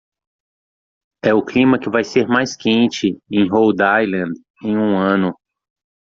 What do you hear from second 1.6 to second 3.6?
que vai ser mais quente em